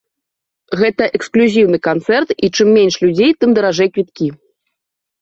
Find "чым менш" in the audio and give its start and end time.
2.55-2.95